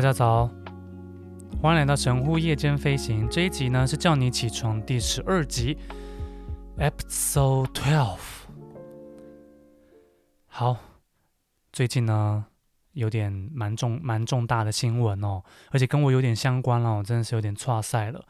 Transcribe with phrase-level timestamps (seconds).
[0.00, 0.50] 大家早，
[1.60, 3.28] 欢迎来到神户夜间飞行。
[3.28, 5.76] 这一集呢是叫你起床第十二集
[6.78, 8.18] ，Episode Twelve。
[10.46, 10.78] 好，
[11.70, 12.46] 最近呢
[12.92, 18.24] 有点蛮重蛮重大的新闻哦，而且跟我有点相关了，我真的是有点挫赛了。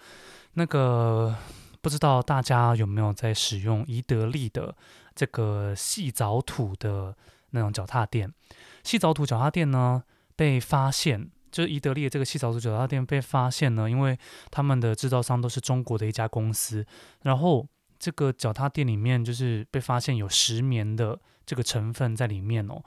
[0.54, 1.36] 那个
[1.80, 4.74] 不知道大家有没有在使用宜得利的
[5.14, 7.16] 这个细藻土的
[7.50, 8.34] 那种脚踏垫？
[8.82, 10.02] 细藻土脚踏垫呢
[10.34, 11.30] 被发现。
[11.50, 14.18] 就是伊得利的这个细藻土脚踏垫被发现呢，因为
[14.50, 16.86] 他们的制造商都是中国的一家公司，
[17.22, 17.66] 然后
[17.98, 22.82] 这个脚踏垫里面就是被发现有石棉的这个成分在里面哦。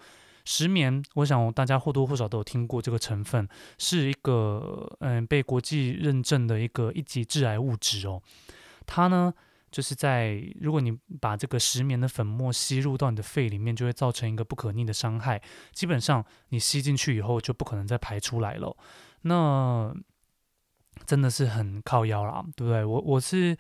[0.46, 3.47] 石棉，我想大家或多或少都有听过这个成分，
[3.78, 8.22] 是一个嗯被国际认证的一个一级致癌物质哦。
[8.85, 9.34] 它呢。
[9.74, 15.42] 就是在如果你把这个石棉的粉末吸入到你的肺里面，就会造成一个不可逆的伤害。
[15.72, 18.78] 基本上你吸进去以后就不可能再排出来了。
[19.24, 19.92] 那
[21.08, 22.86] 真的是很靠腰了，对不对？
[22.86, 23.58] 我我是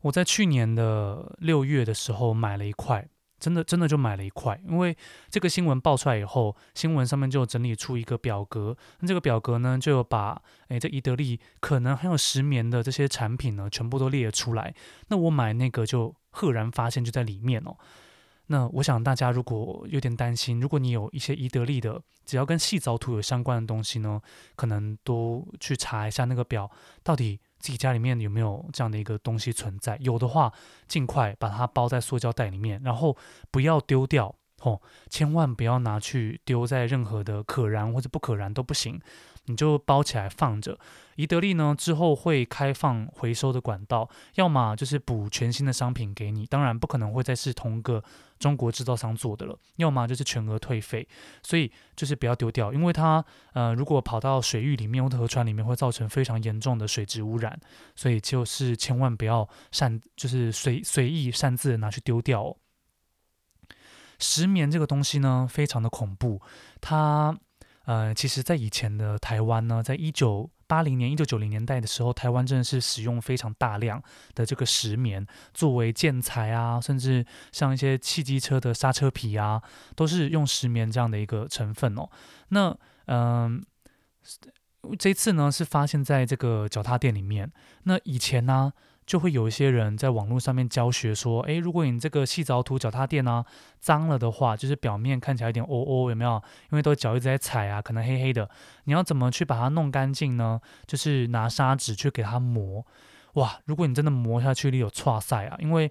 [0.00, 3.06] 我在去年的六月的时候买了一块。
[3.40, 4.96] 真的，真的就买了一块，因为
[5.30, 14.74] 这个新闻爆出来以后，新闻上面就整理出一个表格，那这个表格呢，就有把诶这伊得利可能还有石棉的这些产品呢，全部都列了出来。
[15.08, 17.76] 那我买那个就赫然发现就在里面哦。
[18.50, 24.20] 那我想大家如果有点担心，如果你有一些宜得利的，只要跟细藻土有相关的东西呢，
[24.56, 26.70] 可能都去查一下那个表
[27.02, 27.40] 到底。
[27.60, 29.94] 自己家里面有没有这样的一个东西存在？
[30.00, 30.50] 有的话，
[30.88, 33.14] 尽快把它包在塑胶袋里面，然后
[33.50, 34.80] 不要丢掉哦，
[35.10, 38.98] 千万不要拿去丢在任何的可燃或者不可燃都不行。
[39.44, 40.78] 你就包起来放着，
[41.16, 48.02] 宜得利呢之后会开放回收的管道，要么就是补全新的商品给你，当然不可能会再是同个
[48.40, 51.06] 中国制造商做的了，要么就是全额退费，
[51.44, 57.56] 所以就是不要丢掉，因为它呃如果跑到水域里面或者河川里面会造成非常严重的水质污染，
[57.94, 62.56] 所以就是千万不要擅就是随随意擅自拿去丢掉哦。
[64.18, 66.42] 石棉这个东西呢非常的恐怖，
[66.80, 67.38] 它。
[67.86, 74.00] 呃，其实，在以前的台湾呢，在一九八零年、一九九零年代的时候，台湾真的是使用非常大量
[74.36, 79.60] 的这个石棉作为建材啊，甚至像一些汽机车的刹车皮啊，
[79.96, 82.08] 都是用石棉这样的一个成分哦。
[82.50, 82.76] 那
[83.06, 83.60] 嗯、
[84.82, 87.50] 呃，这次呢是发现在这个脚踏垫里面。
[87.82, 88.72] 那以前呢？
[89.10, 93.44] 就会有一些人在网络上面教学说，诶，如果你这个细凿土脚踏垫呢
[93.80, 96.40] 脏了的话，就是表面看起来有点哦哦，有没有？
[96.70, 98.48] 因为都脚一直在踩啊，可能黑黑的。
[98.84, 100.60] 你要怎么去把它弄干净呢？
[100.86, 102.86] 就是拿砂纸去给它磨。
[103.32, 105.90] 哇，如果你真的磨下去，你有挫赛啊，因为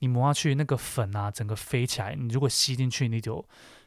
[0.00, 3.42] 你磨下去那个粉啊，整个飞起来，你如果吸进去，你就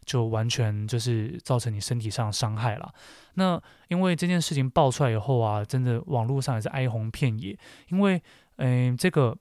[0.05, 2.91] 就完全就是造成你身体上的伤害了。
[3.35, 7.55] 那因为这件事情爆出来以后啊，真的网络上也是哀鸿遍野，
[7.89, 8.19] 因为。
[8.63, 9.35] 嗯，这个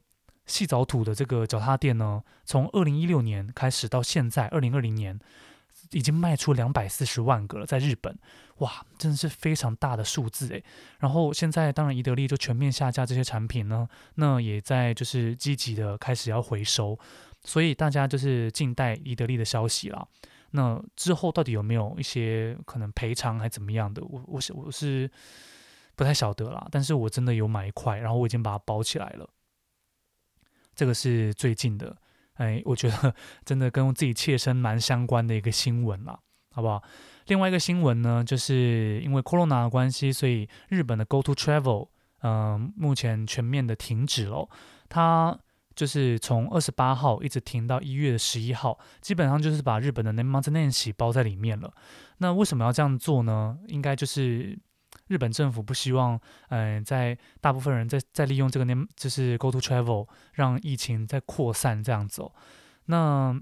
[0.47, 5.21] 细藻土的这个脚踏垫呢，从二零一六年开始到现在二零二零年，
[5.91, 8.19] 已经卖出两百四十万个了，在日本，
[8.61, 10.65] 哇，真的是非常大的数字诶。
[11.01, 16.99] 然后现在当然宜得利就全面下架这些产品呢，那也在就是积极的开始要回收，
[17.45, 20.09] 所以大家就是静待宜得利的消息啦。
[20.53, 24.03] 那之后到底有没有一些可能赔偿还怎么样的？
[24.03, 25.11] 我我是我是。
[26.00, 29.29] 不太晓得啦，但是我真的有买一块，然后我已经把它包起来了。
[30.75, 31.94] 这个是最近的，
[32.37, 33.14] 哎，我觉得
[33.44, 36.19] 真的跟我自己切身蛮相关的一个新闻啦，
[36.52, 36.82] 好不好？
[37.26, 41.91] 另外一个新闻呢，就是因为 Corona 的关系，所以日本的 Go To Travel，
[42.23, 44.49] 嗯、目前全面的停止了。
[44.88, 45.38] 它
[45.75, 51.70] 就是从二十八号一直停到一月的十一号，基本上就是把日本的年末年始包在里面了。
[52.17, 53.58] 那为什么要这样做呢？
[53.69, 54.58] 应该就是。
[55.11, 56.19] 日本政府不希望，
[56.51, 62.33] 嗯、在大部分人在在利用这个年，就是 Go To Travel，让疫情再扩散这样子哦。
[62.85, 63.37] 那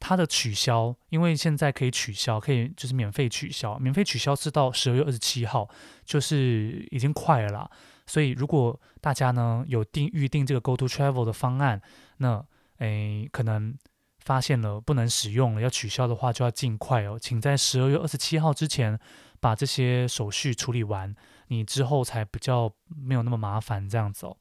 [0.00, 5.68] 它的取消，因为现在可以取消，可以就是免费取消，免费取消是到十二月二十七号，
[6.06, 7.70] 就是已经快了啦。
[8.06, 11.82] 所以如果大家呢有订预定这个 Go To Travel 的方案，
[12.16, 12.42] 那
[12.78, 13.76] 诶可能
[14.20, 18.98] 发现了不能使用了，要取消的话就要尽快哦，请在十二月二十七号之前。
[19.40, 21.14] 把这些手续处理完，
[21.48, 24.36] 你之后才比较没有那么麻烦这样子哦。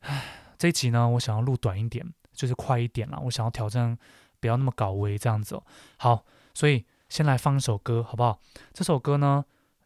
[0.00, 3.18] 唉，这一集呢，我想要录短一点，就是快一点啦。
[3.24, 3.96] 我想要挑战
[4.40, 5.64] 不要那么搞维这样子哦。
[5.96, 8.38] 好，所以先来放一首歌好不好？
[8.72, 9.44] 这首歌呢，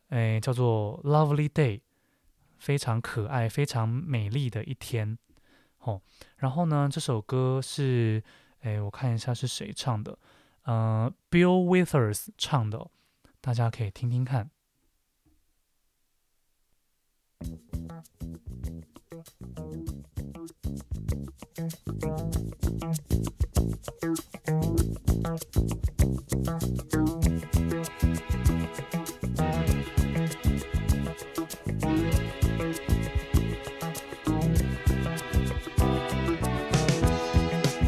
[0.09, 1.79] 诶，叫做《Lovely Day》，
[2.59, 5.19] 非常可爱、非常美丽的一天。
[5.81, 6.03] 哦，
[6.39, 8.23] 然后呢，这首歌是，
[8.63, 10.19] 诶，我看一下是谁唱的，
[10.65, 12.91] 呃，Bill Withers 唱的。
[13.41, 14.51] 大家可以听听看。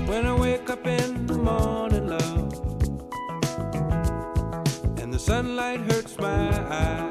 [0.06, 1.89] When I wake up in the morning
[6.70, 7.09] eyes,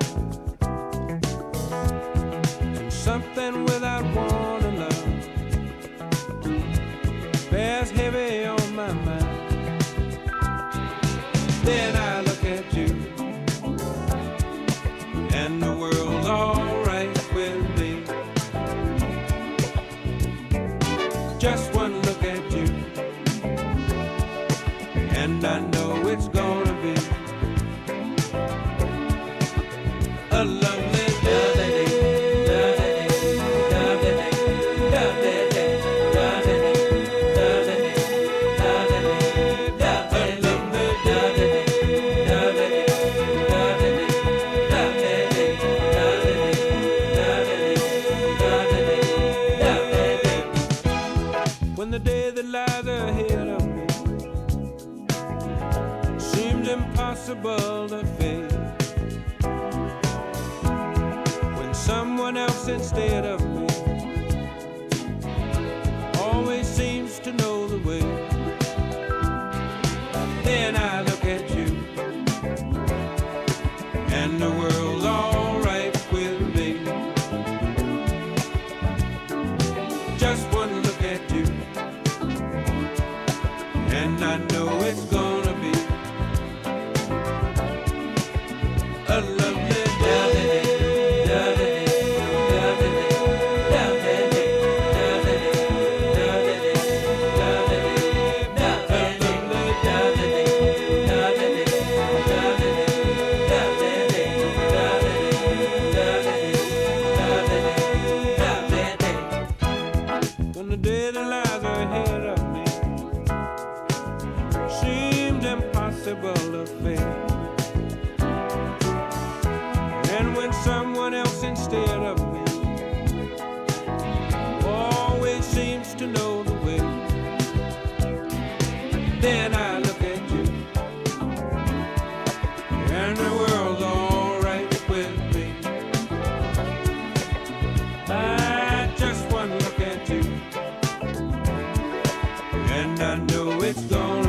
[143.69, 144.28] it's gonna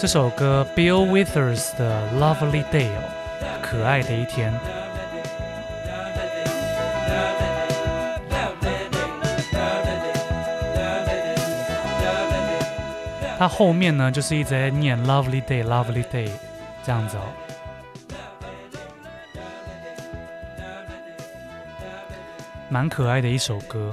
[0.00, 3.02] 这首歌 Bill Withers 的《Lovely Day》哦，
[3.60, 4.54] 可爱的一天。
[13.36, 16.30] 它后面呢，就是一直在念 “Lovely Day, Lovely Day”
[16.84, 17.22] 这样子哦，
[22.68, 23.92] 蛮可爱的一首歌。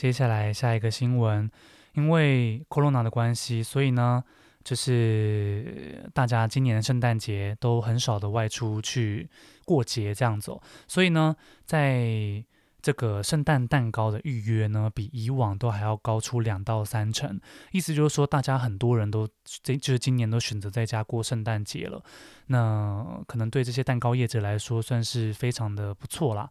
[0.00, 1.50] 接下来下一个新闻，
[1.92, 4.24] 因为 Corona 的关系，所以呢，
[4.64, 9.28] 就是大家今年的圣诞节都很少的外出去
[9.66, 12.42] 过节这样子哦，所以呢，在
[12.80, 17.38] 这个圣诞蛋糕的预约呢，比以往都还要高出两到三成，
[17.70, 22.02] 意思就是说，大家很多人都这就是今年都选择在家过圣诞节了，
[22.46, 26.48] 那可能对这些蛋糕业者来说，算是非常的不错啦。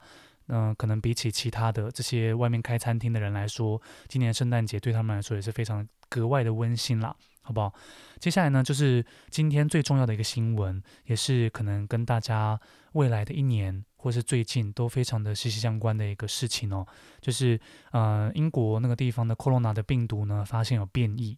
[0.49, 7.73] 嗯、可能比起其他的这些外面开餐厅的人来说，今年圣诞节对他们来说也是非常格外的温馨啦，好不好？
[8.19, 12.59] 接下来呢，就是今天最重要的一个新闻，也是可能跟大家
[12.93, 16.85] 未来的一年或是最近都非常的息息相关的一个事情哦，
[17.21, 17.59] 就是
[17.91, 21.35] 呃，英国那个地方的 Corona 的病毒呢，发现有变异。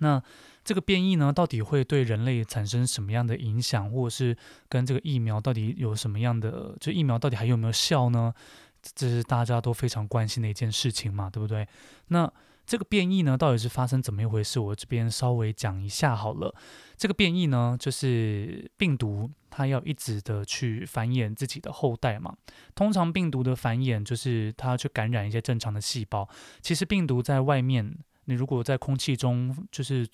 [0.00, 0.22] 那
[0.62, 4.36] 这个变异呢，到底会对人类产生什么样的影响，或者是
[4.68, 8.34] 跟这个疫苗到底有什么样的，就疫苗到底还有没有效呢？
[8.82, 11.66] 这是大家都非常关心的一件事情嘛，对不对？
[12.08, 12.30] 那
[12.66, 14.60] 这个变异呢，到底是发生怎么一回事？
[14.60, 16.54] 我这边稍微讲一下好了。
[16.96, 22.34] 这个变异呢，就是病毒它要一直的去繁衍自己的后代嘛。
[22.74, 26.28] 通常病毒的繁衍就是它去感染一些正常的细胞。
[26.62, 27.94] 其实病毒在外面，
[28.30, 30.08] 你如果在空气中就是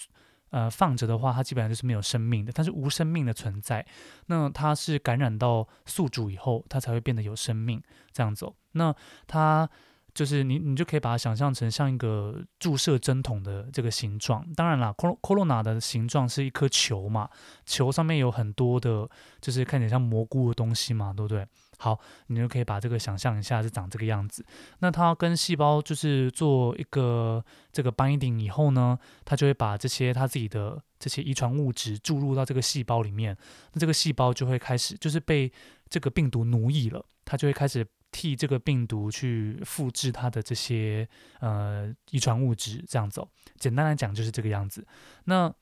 [0.50, 3.86] 呃放着的话，它基本上就是没有生命的，它是无生命的存在。
[4.26, 7.80] 那它是感染到宿主以后，它才会变得有生命
[8.12, 8.50] 这样子。
[8.72, 8.94] 那
[9.26, 9.68] 它。
[10.16, 14.42] 就是你，你就可以把它想象成像一个注射针筒的这个形状。
[14.54, 17.28] 当然啦，Corona 的形状是一颗球嘛，
[17.66, 19.06] 球上面有很多的，
[19.42, 21.46] 就是看起来像蘑菇的东西嘛，对不对？
[21.78, 24.44] 好，你就可以把这个想象一下是长这个样子。
[24.78, 33.36] 那它跟细胞就是做一个这个 binding 以后呢，它就会把这些它自己的这些遗传物质注入到这个细胞里面。
[33.72, 35.52] 那这个细胞就会开始就是被
[35.88, 37.86] 这个病毒奴役了，它就会开始。
[38.12, 41.06] 替这个病毒去复制它的这些
[41.40, 43.28] 呃遗传物质，这样子哦。
[43.58, 44.86] 简单来讲就是这个样子。
[45.24, 45.52] 那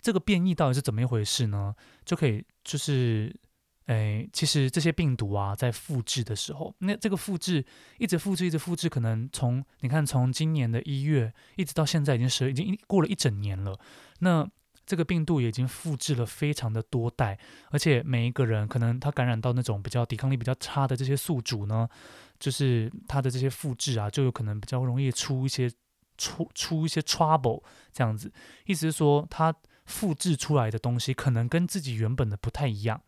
[0.00, 1.72] 这个变异到底是怎么一回事呢？
[2.04, 3.32] 就可以就是，
[3.90, 7.64] 诶，其实这些病毒啊，在复制的时候，那这个复制
[7.98, 13.76] 一直复制，一直复制，可能从你看从今年的一月一直到现在，已经是已经过了一整年了。
[14.20, 14.48] 那
[14.86, 17.36] 这个病毒也已经复制了非常的多代，
[17.70, 21.88] 而且每一个人可能他感染到那种比较抵抗力比较差的这些宿主呢，
[22.38, 25.68] 就是他的这些复制啊，就有可能比较容易出一些
[26.16, 27.60] 出出一些 trouble
[27.92, 28.32] 这样子。
[28.66, 29.52] 意思是说，他
[29.86, 33.02] 复制出来的东西可能跟自己原本的不太一样。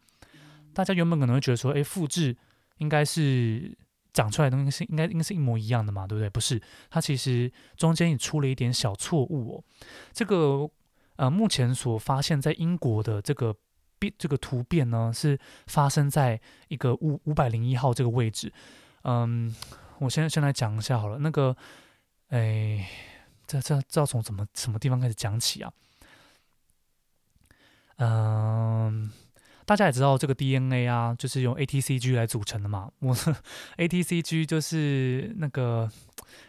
[0.75, 2.37] 大家原本可能会觉得说，哎，复制
[2.79, 3.77] 应该是
[4.13, 6.29] 长出来的东西是应该应该是一模一样的嘛，对不对？
[6.31, 6.61] 不是，
[6.91, 9.65] 它其实中间也出了一点小错误哦。
[10.13, 10.71] 这个。
[11.17, 13.55] 呃，目前所发现，在英国的这个
[13.99, 18.51] 变这个突变呢，是发生在一个五五百零一号这个位置。
[19.05, 19.55] 嗯，
[19.99, 21.19] 我先先来讲一下好了。
[21.19, 21.55] 那个，
[22.29, 22.89] 哎，
[23.47, 25.73] 这这这要从什么什么地方开始讲起啊？
[27.97, 29.13] 嗯，
[29.65, 32.91] 大家也知道这个 DNA 啊，就是用 ATCG 来组成的嘛。
[33.01, 33.15] 我
[33.79, 35.91] ATCG 就是那个，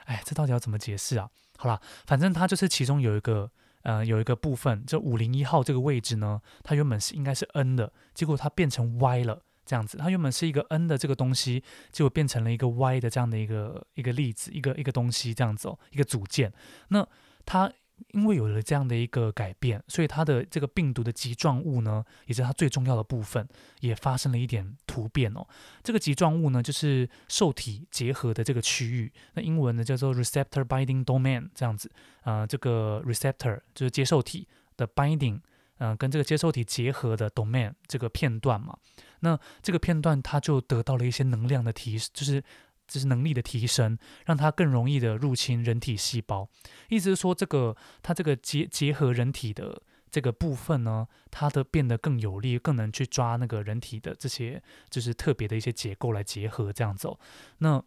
[0.05, 1.29] 哎，这到底要怎么解释啊？
[1.58, 3.51] 好啦，反正它就是其中有一个。
[3.84, 9.98] 呃，有一个部分，这五零一号这个位置呢，它原本是应该是 N 的，结果它变成 Y 了，这样子。
[9.98, 16.53] 它原本是一个 N 的这个东西，结果变成了一个 Y 的这样的一个一个例子，一个一个东西这样子哦，一个组件。
[16.88, 17.05] 那
[17.46, 17.70] 它。
[18.14, 23.48] 因为有了这样的一个改变，所以它的这个病毒的棘状物呢，也是它最重要的部分，
[23.80, 25.48] 也发生了一点突变哦。
[25.84, 31.90] 这个棘状物呢，就是受体结合的这个区域，那英文呢叫做 receptor binding domain 这样子。
[32.22, 34.48] 啊、呃，这个 receptor 就是接受体
[34.78, 35.40] 的 binding，
[35.78, 38.78] 嗯、跟这个接受体结合的 domain 这个片段嘛。
[39.20, 42.44] 那这个片段它就得到了一些能量的提示，就是。
[42.88, 46.48] 这是能力的提升，让它更容易的入侵人体细胞。
[46.90, 57.20] 意思是说，这个它这个结结合人体的这个部分呢，它的变得更有力，更能去抓那个人体的这些就是特别的一些结构来结合这样子哦。
[57.60, 57.84] 那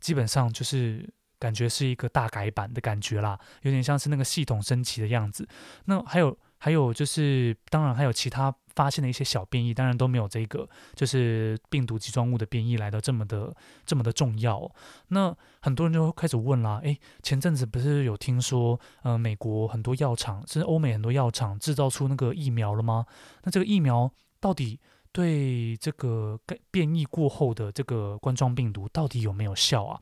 [0.00, 5.48] 基本上就是感觉是一个大改版的感觉啦，有点像是那个系统升级的样子。
[5.84, 6.38] 那还有。
[6.58, 14.70] 还有就是，当然还有其他发现的一些小变异，当然都没有这个就是病毒棘状物的变异来的这么的这么的重要。
[15.08, 23.04] 那很多人就会开始问啦，诶，前阵子不是有听说，呃，美国很多药厂，甚至欧美很多药厂制造出那个疫苗了吗？
[23.42, 24.80] 那这个疫苗到底
[25.12, 30.00] 对这个变异过后的这个冠状病毒到底有没有效啊？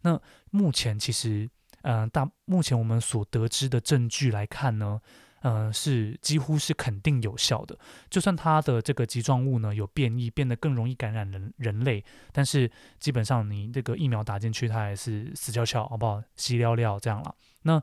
[0.00, 0.18] 那
[0.50, 1.48] 目前其实，
[1.82, 5.00] 嗯、大目前我们所得知的证据来看呢。
[5.42, 7.78] 嗯，是几乎是肯定有效的。
[8.10, 16.22] 就算它的这个棘状物呢有变异，变得更容易感染人人类，但是基本上你这个疫苗打进去，它还是死翘翘，好不好？
[16.36, 17.34] 稀寥寥这样了。
[17.62, 17.82] 那。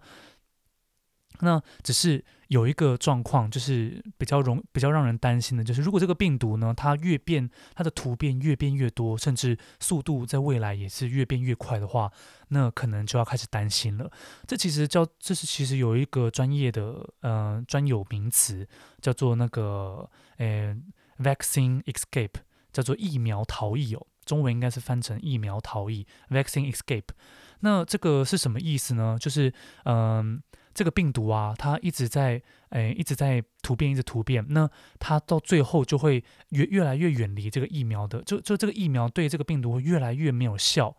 [1.41, 12.11] 那只是有一个状况，就是比较容比较让人担心的，就是如果这个病毒呢，它越变，它的突变越变越多，甚至速度在未来也是越变越快的话，
[12.49, 14.11] 那可能就要开始担心了。
[14.47, 18.67] 这其实叫，这是其实有一个专业的呃专有名词，
[19.01, 20.75] 叫做那个呃
[21.17, 22.35] vaccine escape，
[22.71, 27.09] 叫做疫苗逃逸哦，中文应该是翻成疫苗逃逸 vaccine escape。
[27.61, 29.17] 那这个是什么意思呢？
[29.19, 29.51] 就是
[29.85, 30.41] 嗯。
[30.75, 32.39] 这个病毒啊，它一直在，
[32.69, 34.45] 诶，一直在突变，一直突变。
[34.49, 40.95] 那它到最后就会越越来越远离这个疫苗的，就就这个疫苗对这个病毒会越来越没有效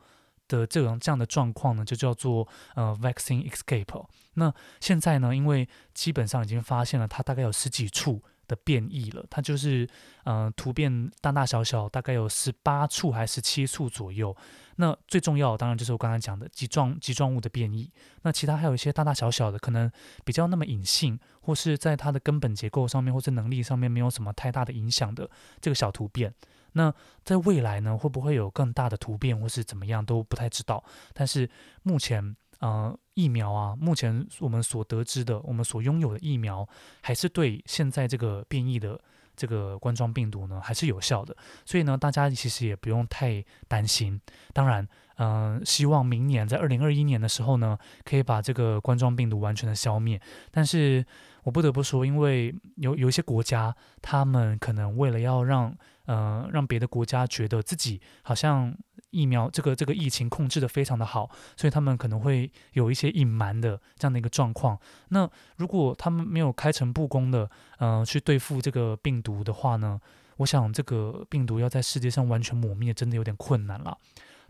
[0.48, 4.06] 的这种这样的状况呢，就叫做呃 vaccine escape。
[4.34, 9.88] 那现在呢，因为基本上已经发现了它大概有十几处的变异了，它就是
[10.24, 14.36] 呃突变大大小小，大概有十八处还是十七处左右。
[14.76, 17.90] 那最重要当然就是我刚才讲的棘状棘状物的变异。
[18.22, 19.90] 那其他还有一些大大小小的，可能
[20.24, 26.34] 比较那么隐性，或是在它的根本结构上面或是能力上面没有什么太大的影响的这个小突变。
[26.72, 26.92] 那
[27.24, 30.84] 在未来呢，会不会有更大的突变或是怎么样都不太知道。
[31.14, 31.48] 但是
[31.82, 36.68] 目前呃疫苗啊，目前我们所得知的，我们所拥有的疫苗，
[37.02, 39.00] 还是对现在这个变异的。
[39.38, 44.18] 这个冠状病毒呢，还是有效的，所以呢，大家其实也不用太担心。
[44.54, 44.88] 当然，
[45.18, 50.18] 嗯、希望明年在二零二一年的时候呢，可以把这个冠状病毒完全的消灭。
[50.50, 51.04] 但是
[51.42, 58.74] 我不得不说，因为有有一些国家，他们可能为了要让，呃，让别的国家觉得自己好像。
[59.10, 64.78] 疫苗这个这个疫情控制的非常的好，所以他们可能会有一些隐瞒的这样的一个状况。
[65.08, 70.00] 那如果他们没有开诚布公的，呃，去对付这个病毒的话呢，
[70.38, 73.96] 我想这个病毒要在世界上完全抹灭，真的有点困难了。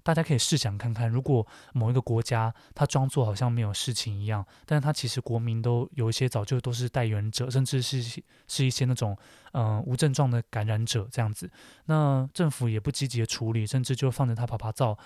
[0.07, 9.19] 大家可以试想看看，如果某一个国家他装作好像没有事情一样，但是他其实国民都有一些早就都是带原者，甚至是是一些那种
[9.51, 11.51] 嗯、无症状的感染者这样子，
[11.87, 14.97] 那政府也不积极的处理，甚至就放着他趴趴走，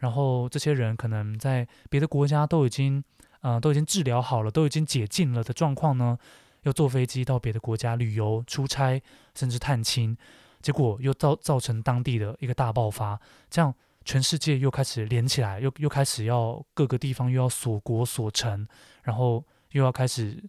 [0.00, 3.04] 然后这些人可能在别的国家都已经
[3.42, 6.18] 呃都已经治疗好了，都已经解禁了的状况呢，
[6.62, 9.00] 又坐飞机到别的国家旅游、出差，
[9.36, 10.18] 甚至探亲，
[10.60, 13.72] 结果又造造成当地的一个大爆发，这样。
[14.08, 18.66] 全世界又开始连起来，又又开始要各个地方又要锁国锁城，
[19.02, 20.42] 然后又要开始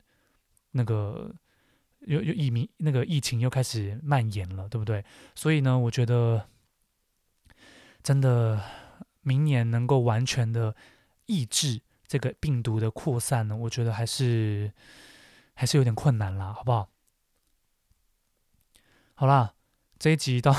[0.71, 1.35] 那个
[1.99, 5.03] 又又疫民那个疫情又开始蔓延了，对不对？
[5.35, 6.47] 所以呢，我觉得
[8.01, 8.63] 真的
[9.23, 10.73] 明年能够完全的
[11.25, 14.71] 抑制这个病毒的扩散呢，我觉得还是
[15.53, 16.89] 还是有点困难啦，好不好？
[19.15, 19.53] 好啦。
[19.99, 20.55] 这一集到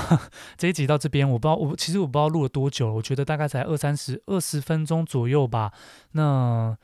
[0.59, 5.73] 这一集到这边，我不知道我其实我不知道录了多久，我觉得大概才二三十二十分钟左右吧。
[6.13, 6.77] 那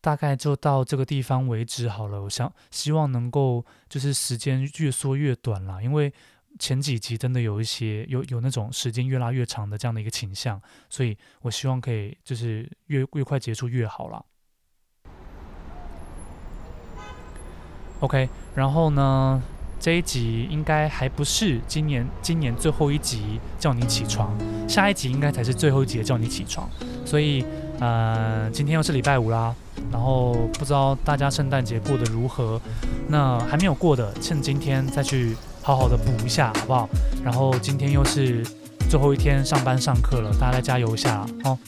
[0.00, 2.24] 大概就到这个地方为止好了。
[2.24, 6.12] 我想希望能够就是时间越缩越短啦，因为
[6.58, 14.24] 前几集真的有一些有有那种时间越拉越长的这样的一个倾向，所以我希望可以就是越越快结束越好啦。
[18.00, 19.40] OK，然后呢？
[19.84, 24.34] 这一集应该还不是今年今年最后一集叫你起床，
[24.66, 26.66] 下一集应该才是最后一集叫你起床。
[27.04, 27.44] 所以，
[27.80, 29.54] 呃，今天又是礼拜五啦，
[29.92, 32.58] 然后不知道大家圣诞节过得如何？
[33.08, 36.88] 那还没有过的，趁今天再去好好的补一下，好不好？
[37.22, 38.42] 然后今天又是
[38.88, 41.58] 最后一天上班上课了，大家再加油一下哦。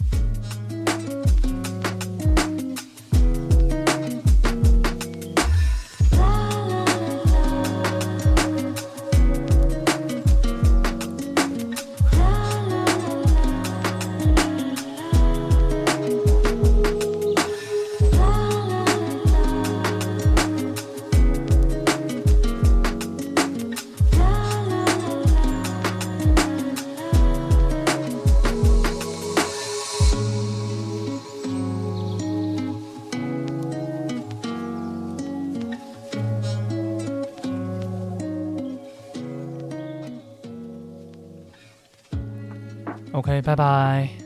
[43.47, 44.26] 拜拜。